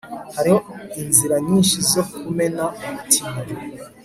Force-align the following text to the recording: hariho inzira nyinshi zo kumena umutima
hariho 0.35 0.59
inzira 1.01 1.35
nyinshi 1.47 1.77
zo 1.91 2.01
kumena 2.13 2.63
umutima 2.85 3.39